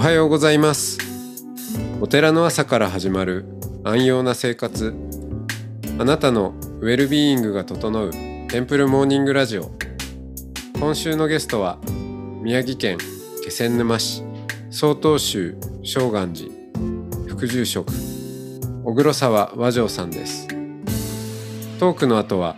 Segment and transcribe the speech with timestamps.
[0.00, 0.96] おはようございます。
[2.00, 3.44] お寺の朝から始まる
[3.84, 4.94] 安養な生活。
[5.98, 8.10] あなたのウェルビーイングが整う
[8.48, 9.70] テンプルモーニングラジオ。
[10.78, 11.78] 今週のゲストは
[12.40, 12.96] 宮城県
[13.44, 14.24] 気仙沼市
[14.70, 16.50] 曹洞宗正願寺
[17.28, 20.48] 副住職小黒沢和尚さんです。
[21.78, 22.56] トークの後は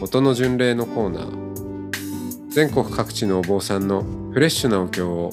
[0.00, 2.50] 音の巡礼のコーナー。
[2.50, 5.32] 全国各地のお坊さんのフレッシュなお経を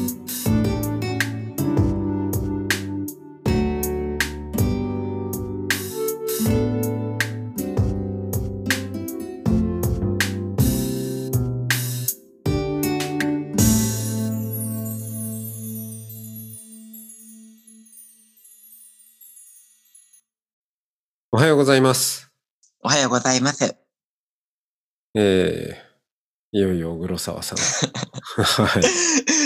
[21.41, 22.29] はようございます
[22.83, 23.75] おはようございます。
[25.15, 27.57] えー、いよいよ小黒沢さん
[28.63, 28.83] はい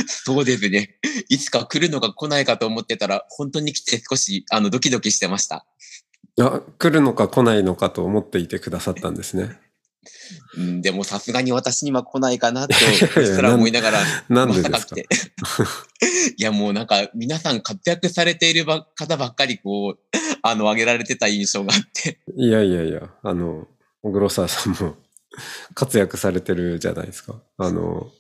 [0.06, 0.98] そうですね。
[1.30, 5.66] いつか来るのか来ないかと思ってたら、本当に来て少し、あの、ドキドキしてました。
[6.38, 9.58] あ来るのか来ないのかと思っていてくださったんですね
[10.58, 14.96] うん、でもさすがに私には来ないかなと、いやいやうっすら思いながら、なんでですか？
[16.36, 22.20] いや、もうなんか、皆さん活躍されているば方ばっかり、こう、あの、挙げられてた印象があって。
[22.36, 23.68] いやいやいや、あの、
[24.04, 24.96] 小黒沢さんも
[25.74, 27.42] 活躍されてるじゃないですか。
[27.58, 28.12] あの、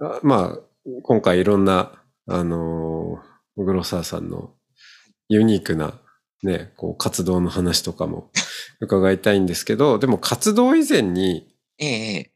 [0.00, 0.58] あまあ、
[1.02, 3.22] 今回いろんな、あの、
[3.56, 4.54] 小黒沢さんの
[5.28, 6.00] ユニークな
[6.42, 8.30] ね、こう活動の話とかも
[8.80, 12.32] 伺いたいんですけど、でも活動以前にええ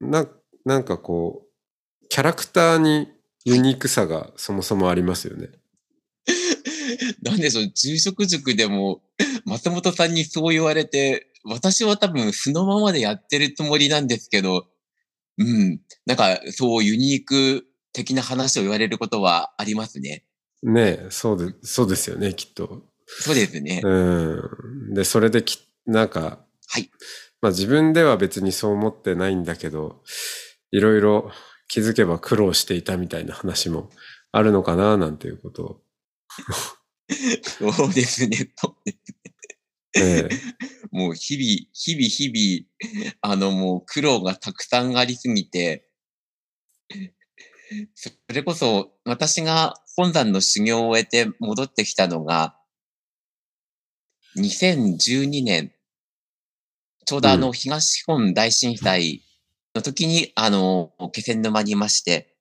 [0.00, 0.28] な、
[0.64, 3.08] なんかこう、キャラクターに
[3.44, 5.48] ユニークさがそもそもありますよね。
[7.26, 9.02] なんでしょう、住職塾でも、
[9.44, 14.68] 松本さんにそう言われて、私は多分素のままでやってるつもりなんですけど、
[15.38, 20.24] うん、なんかそうユニーク的な話を言われることはありますね。
[20.62, 22.84] ねえそうで、そうですよね、きっと。
[23.06, 23.80] そうですね。
[23.84, 24.94] うん。
[24.94, 26.90] で、それでき、なんか、はい。
[27.40, 30.02] まあ自分では別にそう思ってないんだけど、
[30.72, 31.30] いろいろ
[31.68, 33.90] 気づけば苦労していたみたいな話も
[34.32, 35.80] あるのかな、なんていうことを。
[37.42, 38.50] そうですね。
[38.56, 38.98] そうです
[39.98, 40.56] ええ
[40.90, 45.88] もう日々、日々、日々、あのもう苦労がたくさんありすぎて、
[47.94, 52.56] それこそ私が本山の修行を終えて戻ってきたのが、
[54.36, 55.72] 2012年、
[57.06, 59.22] ちょうどあの東日本大震災
[59.74, 62.34] の時に、あの、気仙沼にいまして、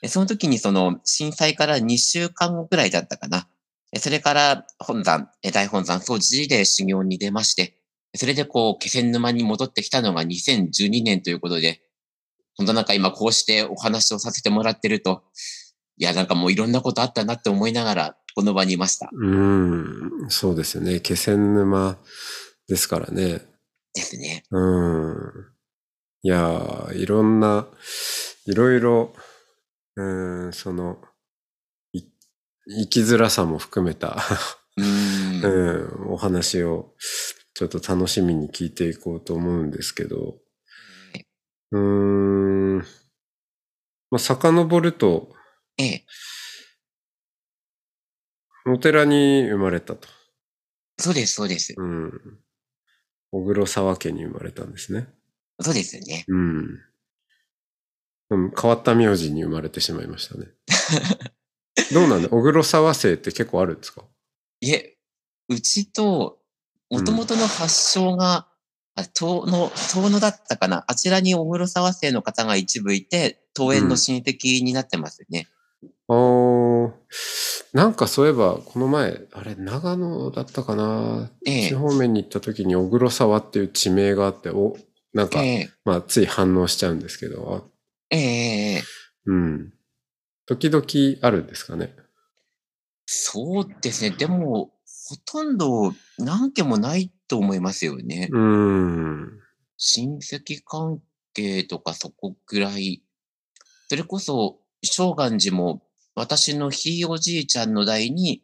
[0.00, 3.48] でその時にその震災から2週間後くらいだったかな。
[3.94, 7.76] でそれから本山、え大本山、総持で修行に出まして、
[8.16, 11.80] それでこう、気仙沼に戻ってきたのが2012年ということで、
[12.56, 15.22] 本当なんか今こうしてお話をさせてもらってると、
[15.96, 19.10] いや、なんかもういろんなことあったなって思いながら、この場にいました。
[19.12, 21.00] うん、そうですよね。
[21.00, 21.96] 気仙沼
[22.66, 23.42] ですからね。
[23.94, 24.42] ですね。
[24.50, 25.16] うん。
[26.22, 27.68] いやー、いろんな、
[28.46, 29.14] いろいろ、
[29.94, 31.13] うん、その、い
[32.68, 34.16] 生きづらさも含めた、
[34.76, 35.44] うーん。
[35.44, 36.94] うん、お話を
[37.54, 40.38] ちょっと楽しみに聞いていこうと思うんですけど、
[41.72, 42.78] うーん、
[44.10, 45.32] まあ、遡ると、
[45.76, 46.04] ええ。
[48.66, 50.08] お寺に生まれたと。
[50.98, 51.74] そうです、そうです。
[51.76, 52.38] うん。
[53.30, 55.08] 小黒沢家に生まれたんですね。
[55.60, 56.24] そうですね。
[56.28, 56.80] うん。
[58.30, 60.46] うん、変わった名字に生まれてしまいましたね。
[61.92, 62.28] どうなんだ？
[62.28, 64.02] 小黒沢姓って結構あるんですか？
[64.60, 64.96] いえ、
[65.48, 66.38] うちと、
[66.90, 68.46] もともとの発祥が、
[68.96, 70.84] あ遠野、遠野だったかな？
[70.86, 75.48] あちらに小黒沢姓の方が一部いて、東園の親戚になってますね。
[76.08, 76.92] あー。
[77.72, 81.30] なんかそういえば、この前、あれ、長野だったかな？
[81.44, 81.68] ええ。
[81.68, 84.76] 地方面に行った時に小黒沢っていう地名があって、お、
[85.12, 85.70] なんか、ええ。
[85.84, 87.68] まあ、つい反応しちゃうんですけど、あ
[88.10, 88.82] ええ。
[89.26, 89.73] うん。
[90.46, 90.84] 時々
[91.22, 91.94] あるんですかね？
[93.06, 94.10] そうですね。
[94.10, 94.72] でも、
[95.08, 98.28] ほとんど何件もないと思いますよね。
[98.32, 99.40] うーん。
[99.76, 101.00] 親戚関
[101.34, 103.02] 係とかそこぐらい。
[103.88, 105.82] それこそ、正願寺も
[106.14, 108.42] 私のひいおじいちゃんの代に、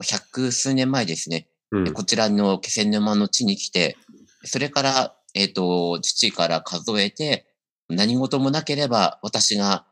[0.00, 1.48] 百数年前ですね。
[1.70, 1.92] うん。
[1.92, 3.96] こちらの気仙沼の地に来て、
[4.44, 7.46] それから、えっ、と、父から数えて、
[7.88, 9.86] 何事もなければ私が、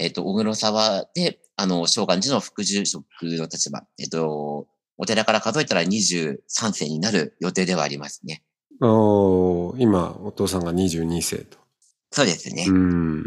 [0.00, 4.66] えっ、と、小黒沢で、あの、正願寺の副住職の立場、えっ、と、
[4.96, 6.38] お寺から数えたら23
[6.72, 8.42] 世になる予定ではありますね。
[8.82, 11.58] おー今、お父さんが22世と。
[12.10, 12.64] そうですね。
[12.66, 13.24] うーん。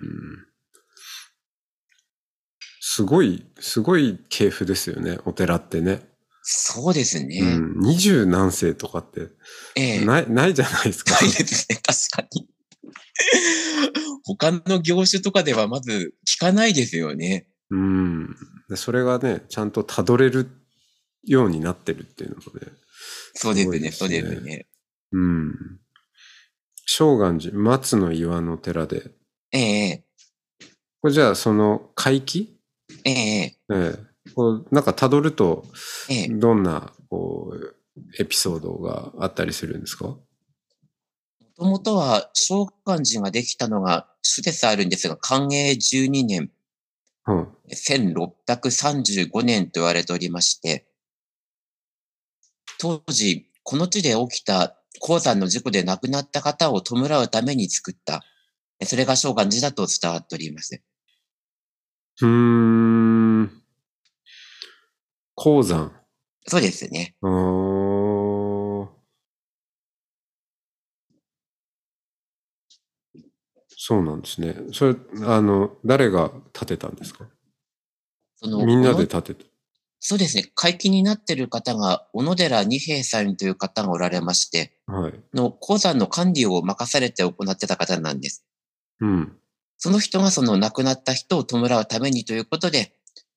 [2.79, 6.01] すごい、すごい系譜ですよね、お寺ってね。
[6.41, 7.39] そうですね。
[7.39, 7.79] うん。
[7.79, 9.29] 二十何世とかって、
[9.75, 11.13] ええない、ないじゃないですか。
[11.13, 12.47] ないですね、確かに。
[14.25, 17.47] 他の業種とかではまず聞かないですよね。
[17.69, 18.35] うん。
[18.69, 20.49] でそれがね、ちゃんとたどれる
[21.23, 22.67] ようになってるっていうのもね。
[23.33, 24.67] そうですね、ねそうですね。
[25.11, 25.53] うん。
[26.85, 29.11] 正願寺、松の岩の寺で。
[29.51, 30.03] ええ
[31.01, 32.57] これじゃあ、その、回帰？
[33.03, 33.99] ええええ。
[34.35, 35.65] こう、なんか辿ると、
[36.09, 37.75] ええどんな、こう、
[38.19, 40.07] エピソードがあったりするんですか？
[40.07, 40.25] も
[41.63, 46.51] ともとは、召喚寺ができたのが諸説あるんですが、寛永12年、
[47.25, 47.47] うん。
[47.69, 50.85] 1635年と言われておりまして、
[52.79, 58.25] 当時、この地で起きた鉱山の事故で亡くなった方を弔うために作った、
[58.83, 60.81] それが召喚寺だと伝わっております。
[62.21, 63.51] うーん。
[65.35, 65.93] 鉱山。
[66.45, 67.15] そうですね。
[67.21, 67.72] あー
[73.85, 74.55] そうなんですね。
[74.71, 74.95] それ、
[75.25, 77.25] あの、誰が建てたんですか？
[78.37, 79.43] そのみんなで建てた。
[79.99, 80.49] そうですね。
[80.55, 85.13] 会期になっている方が、小野寺二平さんという方がおられまして、はい。
[85.33, 88.45] の鉱山の管理を任されて行ってた方なんです。
[89.01, 89.37] うん。
[89.77, 92.95] その人がその亡くなった人を弔うためにということで、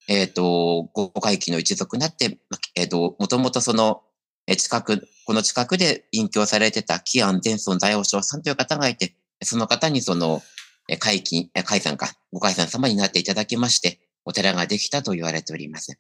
[0.08, 4.04] えっ、と、五会期の一族になって、まえっ、と、もともとその、
[4.46, 10.42] えー近く、この近くで隠居されてた紀安前尊大王将さんという方がいて、その方にその、
[10.88, 15.92] えー会期、えー会さんか、ご会さん様になっていただきまして、お寺ができたと言われております。
[15.92, 15.98] へ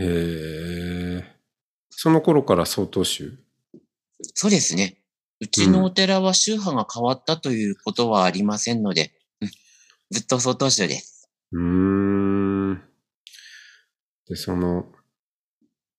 [0.00, 1.36] え。
[1.90, 3.32] その頃から曹洞宗
[4.34, 4.98] そうですね。
[5.40, 9.50] うちのお寺は宗派が変わったということはありませんので、うん
[10.10, 11.28] ずっと曹洞宗です。
[11.52, 12.82] うーん。
[14.28, 14.86] で、その、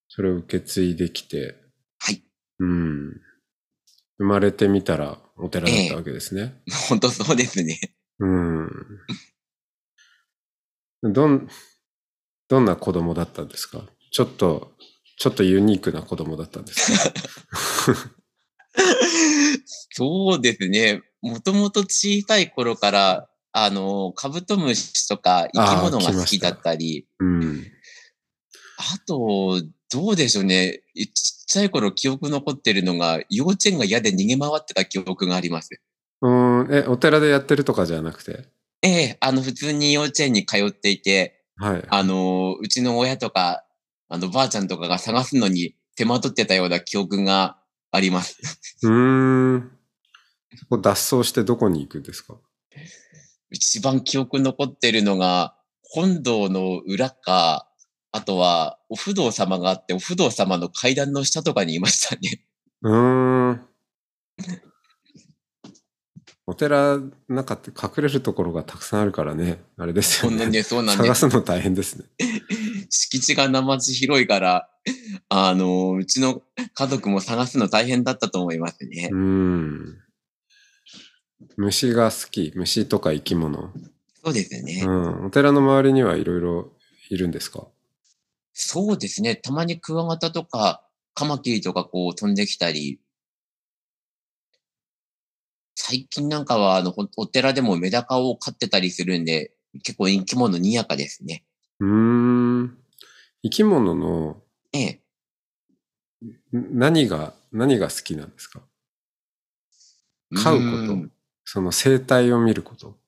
[0.08, 1.56] それを受け継いできて、
[1.98, 2.22] はい。
[2.58, 3.20] うん。
[4.18, 6.60] 生まれてみたらお寺だったわけですね。
[6.88, 7.78] 本当そうですね。
[8.18, 8.70] うん。
[11.02, 11.48] どん、
[12.48, 13.84] どんな子供だったんですか？
[14.10, 14.72] ちょっと、
[15.18, 17.14] ちょっとユニークな子供だったんですか？
[19.92, 21.02] そうですね。
[21.20, 27.66] もともと小さい頃から、あの、カブトムシとか生き物が好きだったり、うん。
[28.76, 29.60] あと、
[29.90, 30.82] どうでしょうね。
[30.94, 35.80] ちっちゃい頃記憶残ってるのが、幼稚園が嫌で逃げ回ってた記憶があります。
[36.20, 38.48] うん、え、お寺でやってるとかじゃなくて？
[38.82, 41.84] ええ、あの、普通に幼稚園に通っていて、はい。
[41.88, 43.64] あの、うちの親とか、
[44.08, 47.58] あの、ばあちゃんとかが探すのに手間取ってたような記憶が
[47.90, 48.38] あります。
[48.82, 49.70] うーん。
[50.56, 52.36] そこ脱走してどこに行くんですか？
[53.50, 57.67] 一番記憶残ってるのが、本堂の裏か、
[58.18, 62.42] あとは、お不動様があって、お不動様の階段の下とかにいましたね。
[62.82, 63.60] うーん。
[66.44, 69.62] お寺の中って隠れるところがたくさんあるからね。
[69.76, 70.36] あれですよね。
[70.36, 71.20] そんなんで、そうなんです。
[71.20, 72.06] 探すの大変ですね。
[72.90, 74.68] 敷地が生地広いから、
[75.28, 76.42] あの、うちの
[76.74, 79.16] 家族も探すの大変だったと思いますねう。
[79.16, 79.98] ん。
[81.56, 82.52] 虫が好き。
[82.56, 83.70] 虫とか生き物。
[84.24, 84.82] そうですね。
[84.84, 85.26] うん。
[85.26, 86.72] お寺の周りにはいろいろ
[87.10, 87.68] いるんですか？
[88.60, 89.36] そうですね。
[89.36, 90.82] たまにクワガタとか、
[91.14, 93.00] カマキリとかこう飛んできたり、
[95.76, 99.52] 最近なんかはあの、ほお寺でもメダカを飼ってたりするんで、
[99.84, 101.44] 結構生き物にやかですね。
[101.78, 102.78] うーん。
[103.44, 105.02] 生き物のええ。
[106.56, 108.60] ん何が、何が好きなんですか？
[110.34, 111.12] 飼うことん
[111.44, 112.98] その生態を見ること。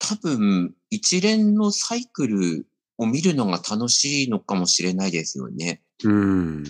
[0.00, 2.66] 多分、一連のサイクル
[3.00, 5.82] を見るのが楽しいのかもしれないですよね。
[6.04, 6.64] うん。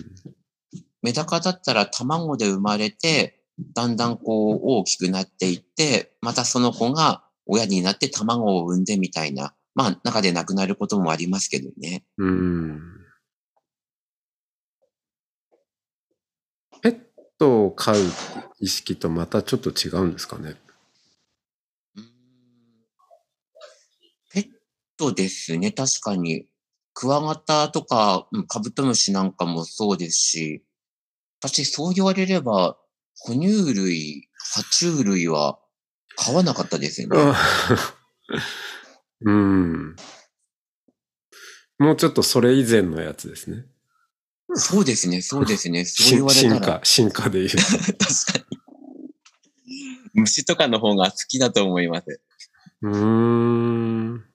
[1.01, 3.43] メダカだったら卵で生まれて、
[3.75, 12.05] だんだんこう大きくなっていって、またその子が親になって卵を産んでみたいな、まあ中で亡くなることもありますけどね。
[12.17, 12.79] うん。
[16.81, 16.99] ペッ
[17.37, 17.95] トを飼う
[18.59, 20.55] 意識とまたちょっと違うんですかね。
[21.97, 22.05] うーん
[24.33, 24.49] ペ
[25.01, 26.45] ットですね、確かに。
[26.93, 30.63] クワガタとか、うんカブトムシなんかもそうですし、
[31.41, 32.77] 私そう言われれば、
[33.17, 35.59] 哺乳類、爬虫類は
[36.15, 37.17] 飼わなかったですよね。
[39.21, 39.95] うん。
[41.79, 43.65] もうちょっとそれ以前のやつですね。
[44.53, 45.85] そうですね、そうですね。
[45.89, 46.79] そう言われ進たら。
[46.79, 47.49] 化、進化で言う。
[47.97, 48.57] 確かに。
[50.13, 52.21] 虫とかの方が好きだと思います。
[52.81, 54.30] うーん。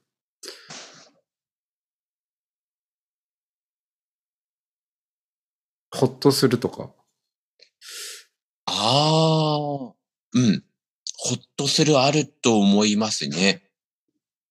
[5.96, 6.90] ほっとするとか？
[8.66, 9.94] ああ、
[10.34, 10.64] うん。
[11.18, 13.62] ほっとするあると思いますね。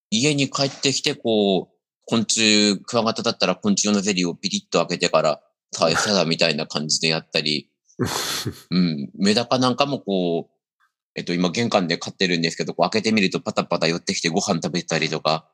[0.10, 1.76] 家に帰ってきて、こう、
[2.08, 7.70] 昆虫、クワガタだったら昆虫用のゼリーをピリッと開けてから、さあ、 餌だみたいな感じでやったり、
[8.72, 9.12] うん。
[9.16, 10.80] メダカなんかもこう、
[11.16, 15.48] えっと、今玄関で飼ってるんですけど、こう開けてみるとパタパタ寄ってきてご飯食べたりとか、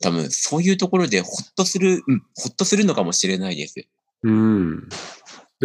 [0.00, 3.86] 多分そういうところでほっとする、うん、ほっとするのかもしれないです。
[4.22, 4.88] うん。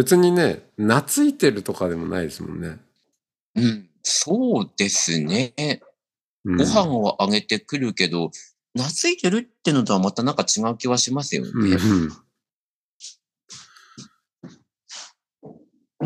[0.00, 2.78] 別にね、懐いてるとかでもないですもんね。
[3.54, 5.52] うん、そうですね。
[6.46, 8.30] うんご飯をあげてくるけど、
[8.74, 11.76] 懐いてるってのとはまたなんか違う気はしますようんね。
[11.76, 11.78] う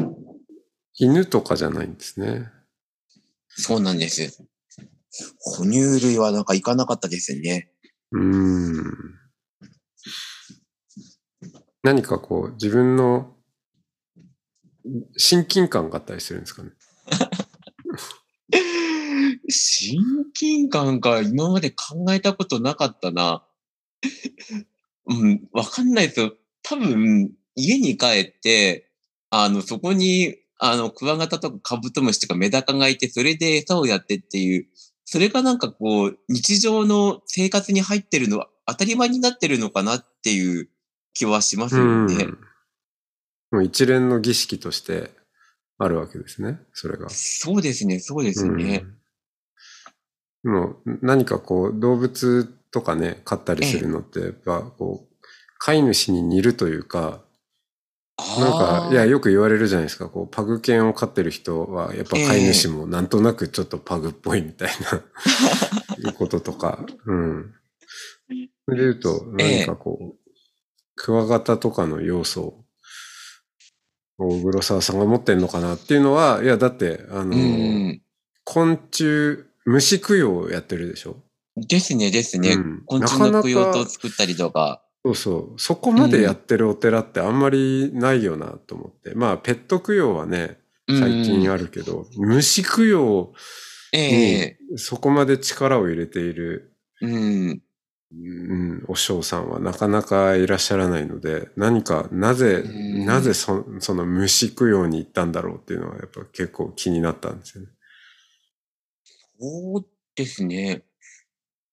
[0.00, 0.16] ん。
[0.94, 2.50] 犬とかじゃないんですね。
[3.48, 4.44] そうなんです。
[5.38, 7.70] 哺乳類はなんか行かなかったですね。
[8.10, 8.82] うん。
[11.84, 13.33] 何かこう、自分の
[15.16, 16.70] 親近感があったりするんですかね？
[19.48, 20.00] 親
[20.34, 23.44] 近感か今まで考えたことなかったな。
[25.06, 26.34] うん、わかんないですよ。
[26.62, 28.90] 多分、家に帰って、
[29.30, 34.66] あの、そこに、あの、クワガタとかカブトムシとかメダカがいて、それで餌をやってっていう、
[35.04, 40.68] それがなんかこう、日常の生活に入ってるのは当たり前になってるのかなっていう
[41.12, 42.28] 気はしますよね。
[43.54, 45.10] もう一連の儀式として
[45.78, 47.08] あるわけですね、それが。
[47.08, 48.84] そうですね、そうですね。
[50.42, 55.16] うん、もう何かこう動物とかね、飼ったりするのって、やっぱこう、
[55.58, 57.22] 飼い主に似るというか、
[58.40, 60.08] なんか、いや、よく言われるじゃないですか。
[60.08, 65.02] こう、パグ犬を飼ってる人は、やっぱ飼い主もなんとなくちょっとパグっぽいみたいな、
[66.10, 67.54] いうこととか、うん。
[68.66, 70.30] それで言うと、何かこう、
[70.96, 72.63] クワガタとかの要素を、
[74.18, 78.02] 黒沢さんが持ってんのかなっていうのは、いや、だって、あの、うん。
[78.44, 81.16] 昆虫、虫供養をやってるでしょ？
[81.56, 82.52] ですね、ですね。
[82.52, 84.82] うん昆虫の供養と作ったりとか。
[85.04, 85.60] そうそう。
[85.60, 89.14] そこまでやってるお寺ってあんまりないよなと思って。
[89.14, 93.32] まあ、ペット供養はね、最近あるけど、虫供養
[93.92, 96.72] えにえそこまで力を入れている、
[98.14, 98.50] うん。
[98.50, 107.70] うん、お嬢さんはなかなかいらっしゃらないので、何か、なぜ、うんなぜそその虫供養に行ったんだろうっていうのはやっぱ結構気になったんですよね。
[109.38, 110.84] そうですね。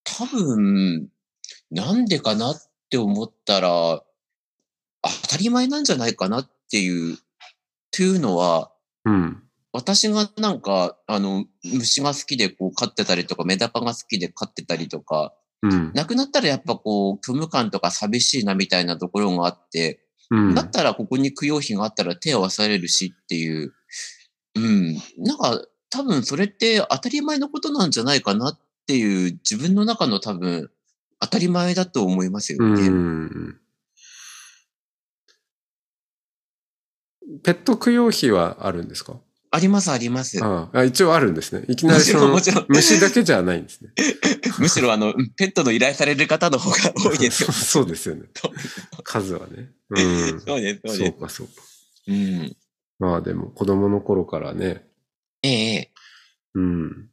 [0.03, 1.09] 多分、
[1.69, 4.03] なんでかなって思ったら、
[5.01, 7.17] 当たり前なんじゃないかなっていう、
[7.91, 8.71] というのは、
[9.05, 9.43] うん。
[9.73, 15.33] 私がなんか、あの、虫が好きでこう飼ってたりとか、メダカが好きで飼ってたりとか、
[15.63, 15.91] うん。
[15.93, 20.55] 亡くなったらやっぱこう、虚無感とか寂しいなみたいなところがあって、うん。
[20.55, 23.73] だったらここに供養費があったら手を合わされるしっていう。
[24.55, 24.95] うん。
[25.19, 30.71] なんか多分それって当たり前のことなんじゃないかなっていう自分の中の多分
[31.19, 32.89] 当たり前だと思いますようね。
[32.89, 33.57] ん。
[37.43, 39.19] ペット供養費はあるんですか？
[39.53, 40.39] ありますあります。
[40.41, 41.65] ああ一応あるんですね。
[41.67, 43.91] いきなりそのもちろんもちろん虫だけじゃないんですね。
[44.59, 47.51] むしろあの、ペットの依頼される方の方が多いですよ。
[47.53, 48.27] そうですよね。
[49.03, 49.71] 数はね。
[49.89, 50.39] うん。
[50.47, 50.97] そうです、そうです。
[50.97, 51.53] そうか、そうか。
[52.07, 52.57] うん。
[52.99, 54.87] まあでも子供の頃からね、
[55.43, 55.91] ええ
[56.53, 57.09] うん。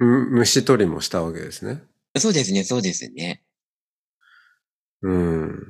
[0.00, 1.82] む虫取りもしたわけですね。
[2.18, 3.44] そうですね、そうですね。
[5.02, 5.66] うん。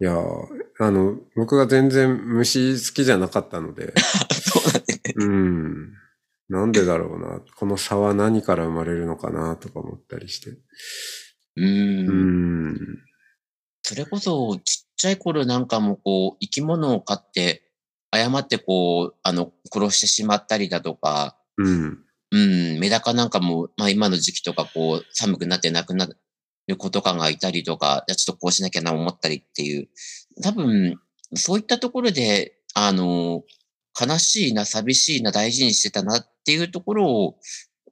[0.00, 3.94] いやーあの、僕が全然虫好きじゃなかったので、
[4.34, 5.14] そうなんですね。
[5.14, 5.92] うん。
[6.48, 7.40] なんでだろうな。
[7.56, 10.50] この差は何から生まれるのかなとか思ったりして。
[10.50, 10.60] う。
[11.56, 12.78] うんん。
[13.82, 17.62] それこそ、ちっちゃい頃なんかもこう、生き物を飼って、
[18.10, 22.04] 誤ってこう、あの、殺してしまったりだとか、うん。
[22.32, 26.08] うん、メダカなんかも、まあ今の時期とかこう、寒くなって亡くな
[26.66, 29.88] る子とかがいたりとか、じゃあちょっとこうしなきゃな思ったりっていう、
[30.42, 31.00] 多分、
[31.34, 33.44] そういったところで、あの、
[34.00, 37.38] 悲しいな、寂しいな、大事にしてたなっていうところを、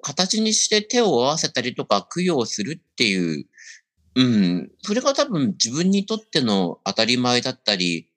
[0.03, 3.47] 形にして手を合わせたりとか、供養するっていう、
[4.17, 8.09] うん、それが多分自分にとっての当たり前だったり、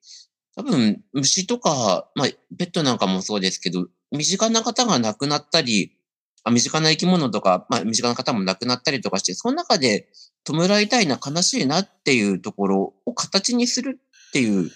[0.56, 5.96] 多分虫とか、まあ、ペットなんかもそうですけど、身近な方が亡くなったり、
[6.44, 10.08] あ身近な生き物とか、まあ、身近な方も亡くなったりとかして、その中で
[10.44, 13.98] 弔いたいな、悲しいなっていうところを形にする
[14.34, 14.68] っっていう、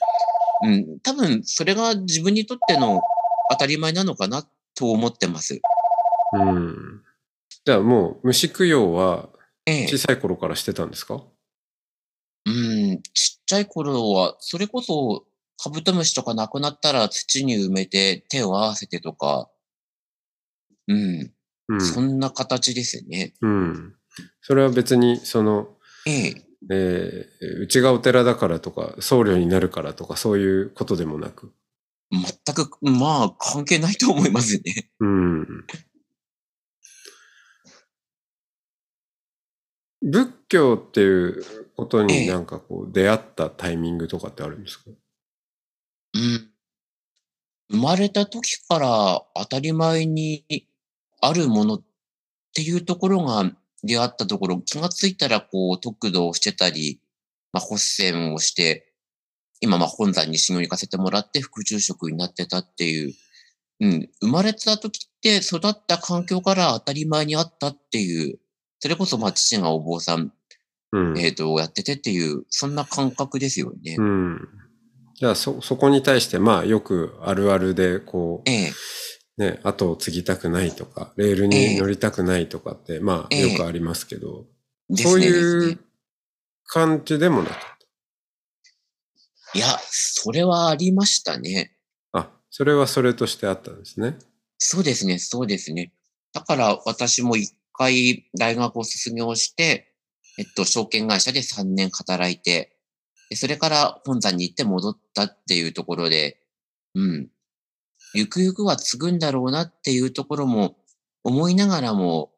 [0.62, 3.00] うん、多分それが自分にとっての
[3.50, 4.44] 当たり前なのかな
[4.76, 5.60] と思ってます。
[6.34, 7.02] うん。
[7.64, 9.28] じゃあもう虫供養は
[9.66, 11.24] ええ小さい頃からしてたんですか？
[12.46, 15.26] うん、ちっちゃい頃は、それこそ
[15.62, 19.50] カブトムシとかなくなったら土に埋めて手を合わせてとか、
[20.86, 21.32] うん、
[21.68, 21.80] うん。
[21.80, 23.34] そんな形ですね。
[23.42, 23.94] うん。
[24.40, 31.52] それは別に、その、ええ、えーうちがお寺だからとか、僧侶になるからとか、そういうことでもなく。
[32.10, 32.22] 全
[32.54, 34.90] く、まあ、関係ないと思いますね。
[35.00, 35.66] うん。
[40.00, 41.44] 仏教っていう
[41.76, 44.90] ことええになんかこう、出会ったタイミングとかってあるんですか？
[46.14, 46.50] うん。
[47.70, 50.44] 生まれた時から当たり前に
[51.20, 51.82] あるものっ
[52.54, 53.52] ていうところが
[53.84, 57.00] 出会ったところ、気がついたらこう、得度をしてたり、
[57.52, 58.92] まあ、保線をして、
[59.60, 63.14] 今、まあ、本山に修行に行かせてもらって副住職になってたっていう、
[63.80, 68.38] うん、生まれた時って育った環境から当たり前にあったっていう、
[68.80, 70.32] それこそ、まあ、父がお坊さん、
[70.92, 71.18] うん。
[71.18, 73.96] えっ、と、やっててっていう、そんな感覚ですよね。
[73.98, 74.48] うん。
[75.14, 78.72] じゃあ、そ、そこに対して、まあ、よくあるあるで、こええ、う、
[79.38, 84.46] ね、後を継ぎたくないとか、レールに乗りたくないとかって、まあ、ええよくありますけど、
[84.90, 85.78] ですそういう
[86.66, 87.78] 感じでもなかっ
[89.54, 91.72] いや、それはありましたね。
[92.12, 92.20] た。
[92.20, 94.18] あ、それはそれとしてあったんですね。
[94.58, 95.92] そうですね、そうですね。
[96.32, 99.94] だから私も一回大学を卒業して、
[100.36, 102.76] えっと、証券会社で3年働いて、
[103.30, 106.40] でそれから本山に行って戻ったっていうところで、
[106.94, 107.28] うん。
[108.14, 110.76] ゆくゆくは継ぐんだろうなっていうところも
[111.24, 112.32] 思いながらも、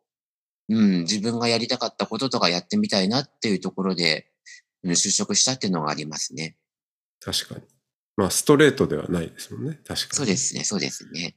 [0.69, 4.31] うん、自分がやりたかったこととかやってみたいなっていうところで、
[4.83, 6.57] うん、就職したっていうのがありますね。
[7.21, 7.63] 確かに。
[8.17, 9.79] まあ、ストレートではないですもんね。
[9.87, 10.17] 確かに。
[10.17, 11.37] そうですね、そうですね。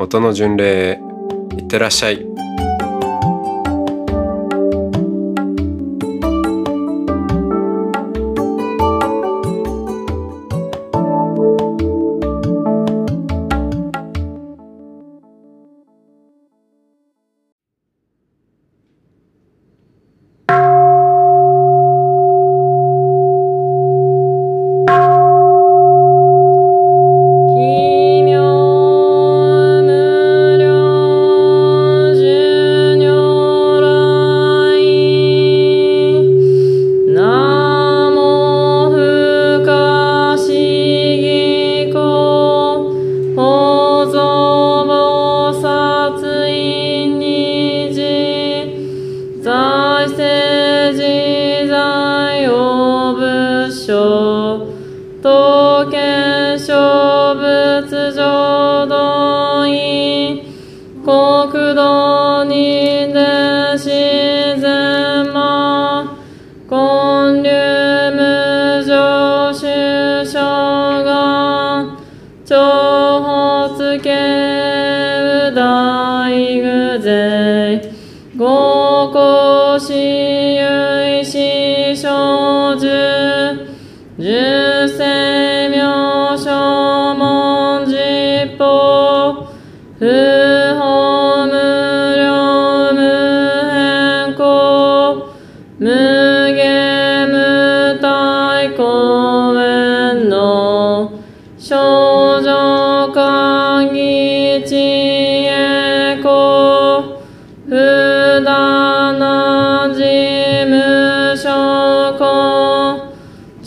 [0.00, 1.00] 音の巡礼
[1.58, 2.37] いってらっしゃい。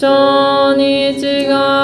[0.04, 1.81] 朝日が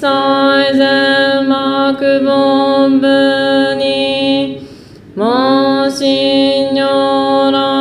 [0.00, 4.68] 切善幕本部に、
[5.16, 7.73] 盲信如来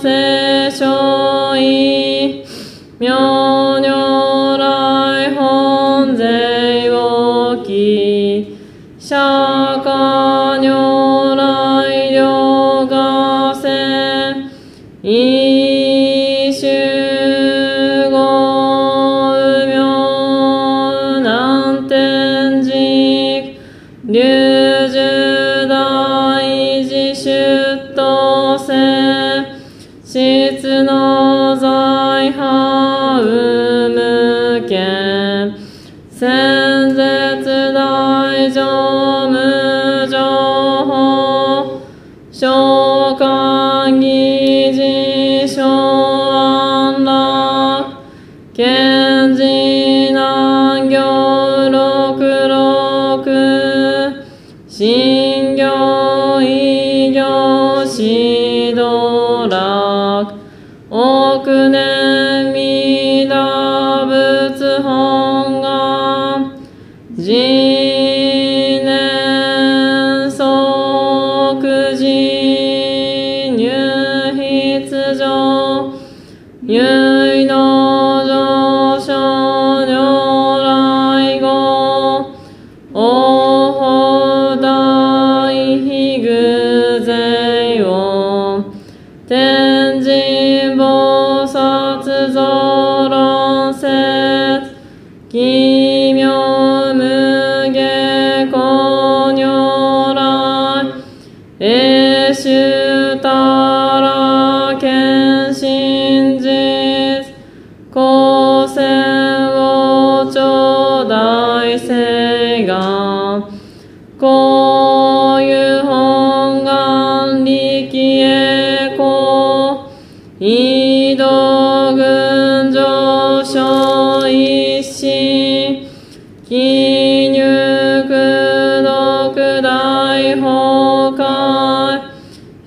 [0.00, 2.44] 聖書い
[3.00, 3.27] 明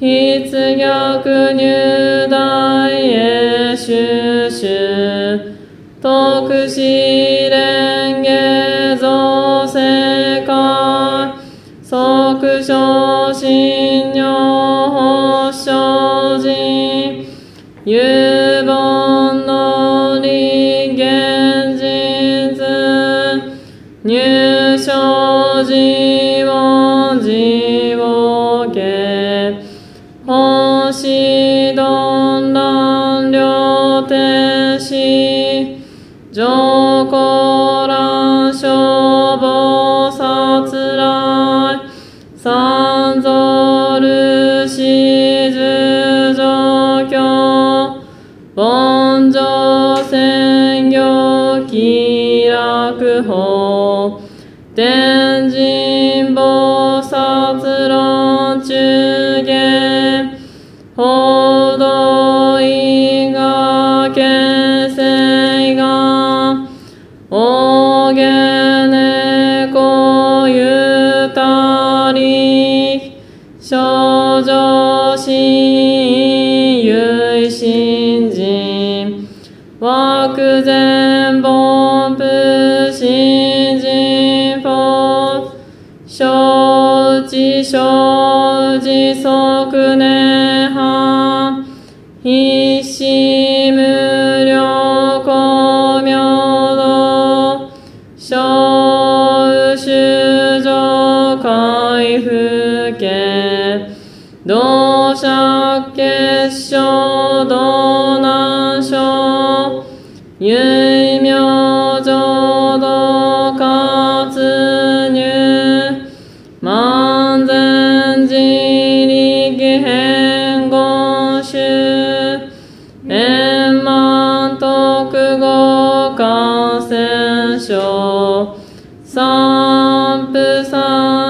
[0.01, 1.61] 必要く入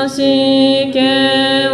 [0.09, 1.70] しけ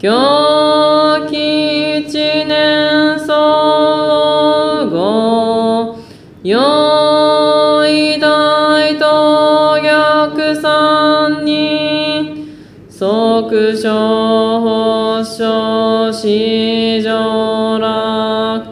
[0.00, 5.96] 狂気一年相互、
[6.44, 12.46] よい大と逆三に、
[12.88, 18.68] 即所保障市場楽、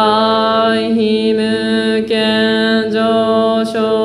[0.00, 3.99] 大非無権上昇。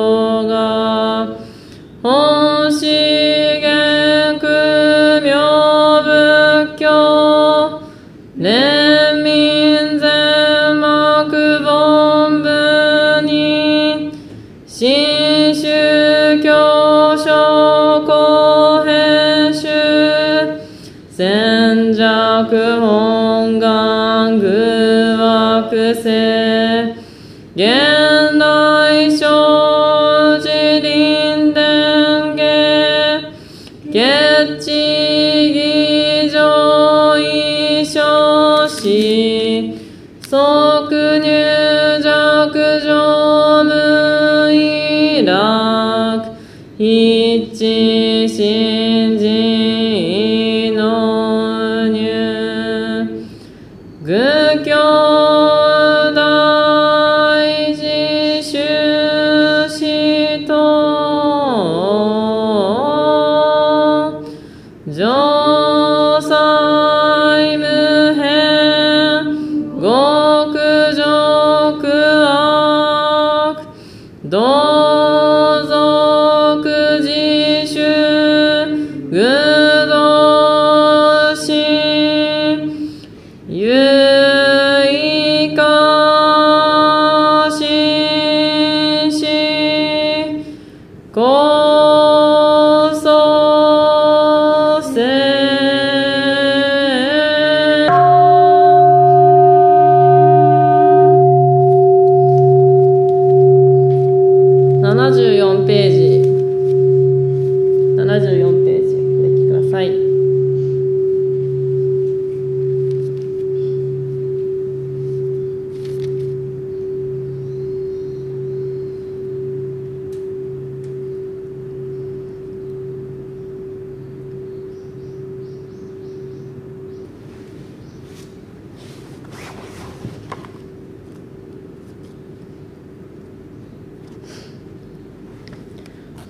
[25.94, 26.98] Blessed.
[27.54, 27.85] Yeah.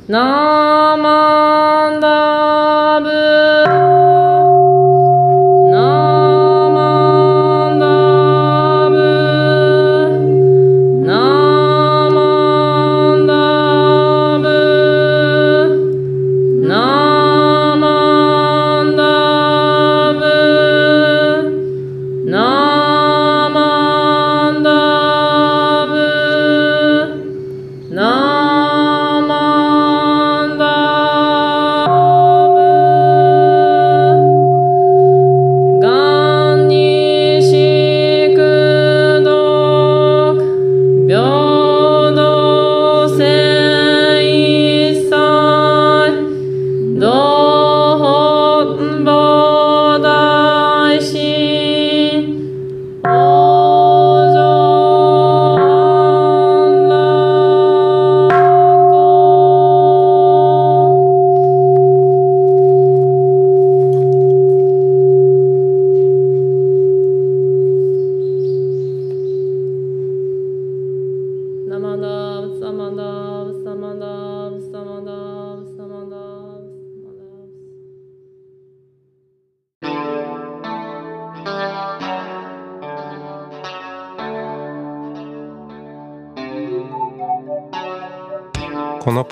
[0.09, 2.66] ナマンダブ